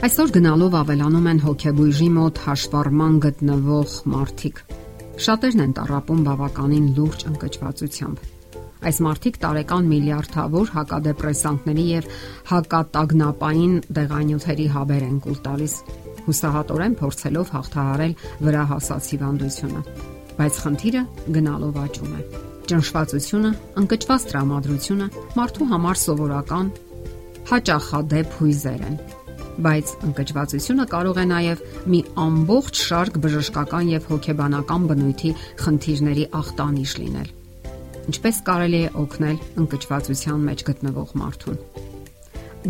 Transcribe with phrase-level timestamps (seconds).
[0.00, 4.60] Այսօր գնալով ավելանում են հոգեբույժի մոտ հաշվառման գտնվող մարդիկ։
[5.24, 8.22] Շատերն են տարապում բավականին լուրջ ընկճվածությամբ։
[8.88, 12.08] Այս մարդիկ տարեկան միլիարդավոր հակադեպրեսանտների եւ
[12.48, 15.76] հակատագնապային դեղանյութերի հաբեր են կուլ տալիս,
[16.30, 19.86] հուսահատորեն փորձելով հաղթահարել վրա հասած հիվանդությունը։
[20.40, 22.26] Բայց խնդիրը գնալով աճում է։
[22.72, 23.54] Ճնշվածությունը,
[23.84, 26.76] ընկճված տրամադրությունը մարդու համար սովորական
[27.50, 28.96] հաճախադեպ հույզեր են
[29.64, 35.30] բայց ընկճվածությունը կարող է նաև մի ամբողջ շարք բժշկական եւ հոգեբանական բնույթի
[35.64, 37.30] խնդիրների ախտանիշ լինել։
[38.10, 41.60] Ինչպես կարելի է օգնել ընկճվածության մեջ գտնվող մարդուն։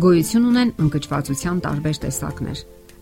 [0.01, 2.59] Գոյություն ունեն ընկճվածության տարբեր տեսակներ,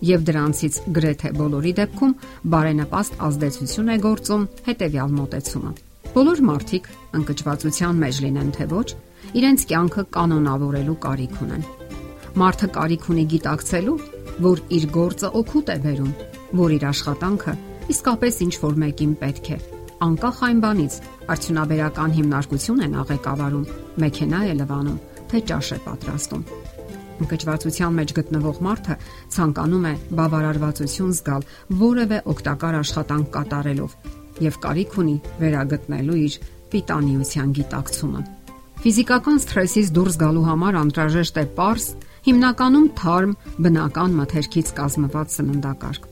[0.10, 2.16] եւ դրանցից գրեթե բոլորի դեպքում
[2.54, 5.74] բարենպաստ ազդեցություն է գործում հետեւյալ մոտեցումը։
[6.16, 8.88] Բոլոր մարդիկ ընկճվածության մեջ լինեն թե ոչ,
[9.40, 11.70] իրենց կյանքը կանոնավորելու կարիք ունեն
[12.40, 13.94] Մարդը կարիք ունի գիտակցելու,
[14.46, 16.12] որ իր գործը օգուտ է բերում,
[16.56, 17.54] որ իր աշխատանքը
[17.92, 19.58] իսկապես ինչ որ մեկին պետք է։
[20.06, 20.96] Անկախ այն բանից,
[21.36, 23.66] արդյունաբերական հիմնարկություն են աղեկավարում,
[24.06, 25.00] մեքենա է լվանում,
[25.34, 26.44] թե ճաշ է պատրաստում։
[27.20, 28.96] Ընկճվածության մեջ գտնվող մարդը
[29.36, 31.48] ցանկանում է բավարարվածություն զգալ
[31.84, 33.98] որևէ օգտակար աշխատանք կատարելով
[34.48, 38.22] եւ կարիք ունի վերագտնելու իր պիտանիության գիտակցումը։
[38.80, 41.88] Ֆիզիկական սթրեսից դուրս գալու համար անհրաժեշտ է པարս
[42.26, 46.08] Հիմնականում թարմ բնական մթերքից կազմված սննդակարգ։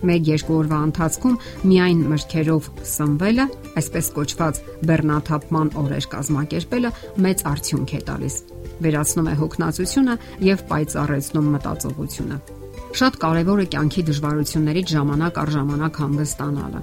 [0.00, 1.34] 1-2 օրվա ընթացքում
[1.68, 3.44] միայն մրգերով սնվելը,
[3.80, 6.92] այսպես կոչված բեռնաթափման օրեր կազմակերպելը
[7.26, 8.38] մեծ արդյունք է տալիս։
[8.80, 10.16] Վերացնում է հոգնածությունը
[10.48, 12.40] եւ պայծառեցնում մտածողությունը։
[13.00, 16.80] Շատ կարևոր է կյանքի դժվարություններից ժամանակ առ ժամանակ հանգստանալը։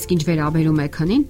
[0.00, 1.24] Իսկ ինչ վերաբերում է քնին,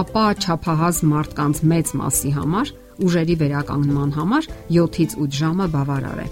[0.00, 2.72] ապա ճափահազ մարդկանց մեծ մասի համար
[3.04, 6.28] ուժերի վերականգնման համար 7-ից 8 ժամը բավարար է։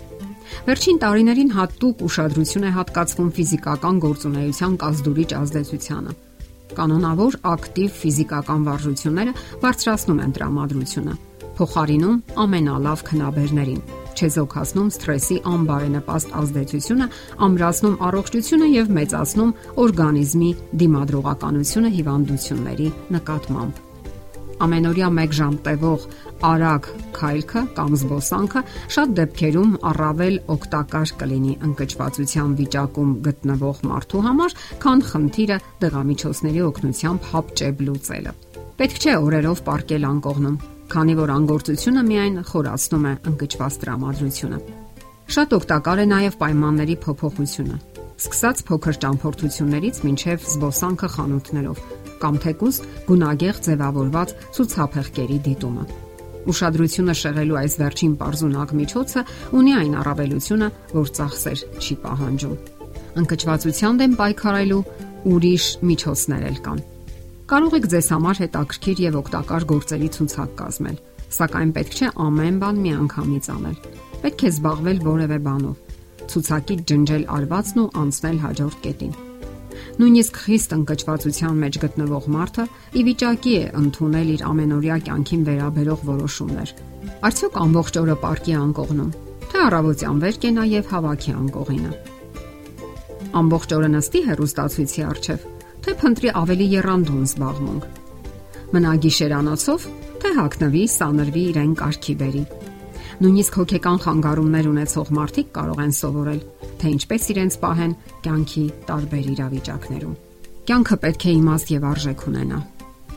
[0.67, 6.15] Վերջին տարիներին հատուկ ուշադրություն է հատկացվում ֆիզիկական գործունեության կազդուրիչ ազդեցությանը։
[6.77, 9.33] Կանոնավոր ակտիվ ֆիզիկական վարժությունները
[9.65, 11.15] բարձրացնում են տրամադրությունը,
[11.59, 13.85] փոխարինում ամենալավ քնաբերներին,
[14.17, 17.07] չեզոքացնում սթրեսի անբարենպաստ ազդեցությունը,
[17.49, 20.51] ամրացնում առողջությունը եւ մեծացնում օրգանիզմի
[20.83, 23.89] դիմադրողականությունը հիվանդությունների նկատմամբ
[24.67, 26.07] ամենօրյա 1 ժամ տևող
[26.49, 28.63] արագ քայլքը կամ զբոսանքը
[28.97, 37.83] շատ դեպքերում առավել օգտակար կլինի ընկճվածության վիճակում գտնվող մարդու համար, քան խնդիրը դեղամիջոցների օգնությամբ հապճեպ
[37.87, 38.35] լուծելը։
[38.83, 40.61] Պետք չէ օրերով ապարկել անկողնում,
[40.93, 44.59] քանի որ անգործությունը միայն խորացնում է ընկճված տրամադրությունը։
[45.33, 47.77] Շատ օգտակար է նաև պայմանների փոփոխությունը։
[48.23, 51.79] Սկսած փոքր ճամփորդություններից մինչև զբոսանքը խանութներով
[52.23, 52.79] կամ թեկուզ
[53.11, 55.85] գունագեղ ձևավորված ցուցափեղկերի դիտումը։
[56.43, 59.23] Ուշադրությունը շեղելու այս վերջին པարզունակ միջոցը
[59.59, 62.57] ունի այն առավելությունը, որ ծախսեր չի պահանջում։
[63.23, 64.83] Ընկճվածության դեմ պայքարելու
[65.33, 66.83] ուրիշ միջոցներ էլ կան։
[67.53, 70.97] Կարող եք ձեզ համար հետաքրքիր եւ օգտակար գործերի ցուցակ կազմել,
[71.37, 73.77] սակայն պետք չէ ամեն բան միանգամից անել։
[74.23, 75.99] Պետք է զբաղվել որևէ բանով։
[76.33, 79.15] Ցուցակից ջնջել արվածն ու անցնել հաջորդ կետին
[80.03, 86.73] Նույնիսկ խիստ ընկճվածության մեջ գտնվող մարդը ի վիճակի է ընդունել իր ամենօրյա կյանքին վերաբերող որոշումներ։
[87.29, 89.13] Արդյոք ամբողջ օրը պարկի անկողնում,
[89.53, 91.93] թե առավոտյան վեր կենա եւ հավաքի անկողինը։
[93.43, 95.47] Ամբողջ օրը նստի հերոստացույցի առջև,
[95.83, 97.87] թե փնտրի ավելի երանդուն զբաղմունք։
[98.73, 99.87] Մնա գիշերանոցով,
[100.23, 102.45] թե հակնվի, սանրվի իրեն կարգի բերի։
[103.23, 106.39] Նույնիսկ հոգեկան խանգարումներ ունեցող մարդիկ կարող են սովորել,
[106.81, 107.93] թե ինչպես իրենց պահեն
[108.25, 110.17] կյանքի տարբեր իրավիճակներում։
[110.67, 112.59] Կյանքը պետք է իմաստ եւ արժեք ունենա։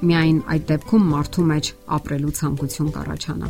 [0.06, 3.50] Միայն այդ դեպքում մարդու մեջ ապրելու ցանկություն կառաջանա։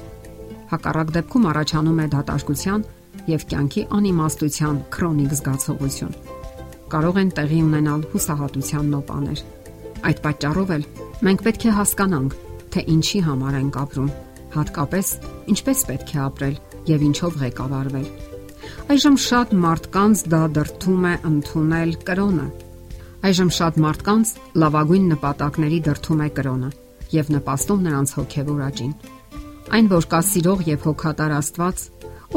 [0.72, 2.86] Հակառակ դեպքում առաջանում է դատարկության
[3.36, 6.16] եւ կյանքի անիմաստության քրոնիկ զգացողություն։
[6.96, 9.44] Կարող են տեղի ունենալ հուսահատության նոպաներ։
[10.08, 10.88] Այդ պատճառով էլ
[11.26, 12.40] մենք պետք է հասկանանք,
[12.72, 14.16] թե ինչի համար ենք ապրում
[14.56, 15.12] հատկապես
[15.56, 16.56] ինչպես պետք է ապրել
[16.90, 18.08] եւ ինչով ղեկավարվել։
[18.94, 22.46] Այժմ շատ մարդկանց դա դրթում է ընդունել կրոնը։
[23.26, 24.32] Այժմ շատ մարդկանց
[24.62, 26.70] լավագույն նպատակների դրթում է կրոնը
[27.16, 28.94] եւ նպաստում նրանց հոգեվոր աճին։
[29.76, 31.84] Այն որ կա սիրող եւ հոգատար Աստված,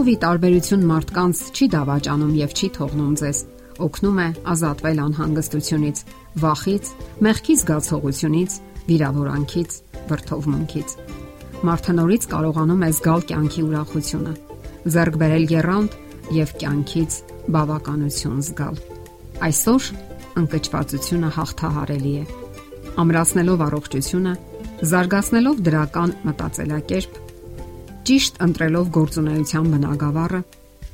[0.00, 3.44] ով ի տարբերություն մարդկանց չի դավաճանում եւ չի թողնում ձեզ,
[3.88, 6.02] օգնում է ազատվել անհանգստությունից,
[6.48, 6.92] վախից,
[7.28, 11.26] մեղքի զգացողությունից, վիրավորանքից, վրթովմունքից
[11.66, 14.32] մարդը նորից կարողանում է զգալ կյանքի ուրախությունը,
[14.94, 15.96] ձեռք բերել երանգ
[16.36, 17.16] եւ կյանքից
[17.54, 18.76] բավականություն զգալ։
[19.48, 19.88] Այսօր
[20.42, 22.24] ընկճվածությունը հաղթահարելի է։
[23.02, 24.34] Ամրացնելով առողջությունը,
[24.92, 27.18] զարգացնելով դրական մտածելակերպ,
[28.08, 30.40] ճիշտ ընտրելով գործունեության բնագավառը,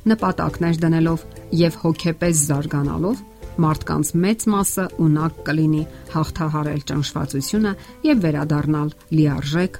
[0.09, 1.25] նպատակներ դնելով
[1.61, 3.23] եւ հոգեպես զարգանալով
[3.61, 7.71] մարդկանց մեծ մասը ունակ կլինի հաղթահարել ճնշվածությունը
[8.09, 9.79] եւ վերադառնալ լիարժեք